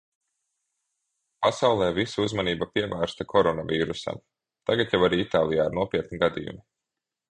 Pasaulē 1.45 1.89
visa 1.97 2.23
uzmanība 2.23 2.67
pievērsta 2.77 3.27
Korona 3.35 3.67
vīrusam. 3.73 4.23
Tagad 4.71 4.97
jau 4.97 5.01
arī 5.09 5.21
Itālijā 5.29 5.69
ir 5.71 5.77
nopietni 5.81 6.23
gadījumi. 6.25 6.61